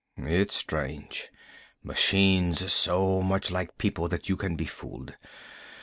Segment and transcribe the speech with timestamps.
[0.17, 1.29] "It's strange,
[1.83, 5.13] machines so much like people that you can be fooled.